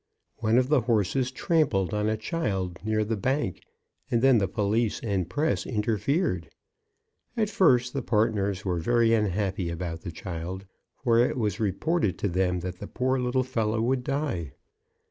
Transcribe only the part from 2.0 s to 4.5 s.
a child near the Bank, and then the